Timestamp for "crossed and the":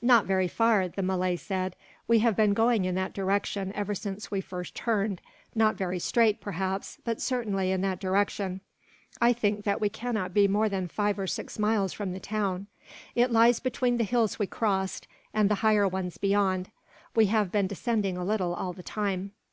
14.46-15.56